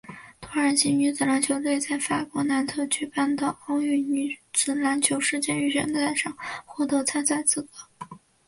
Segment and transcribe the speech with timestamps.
[0.41, 6.35] 土耳其女子篮球队在法国南特举办的奥运女子篮球世界预选赛上
[6.65, 7.69] 获得参赛资格。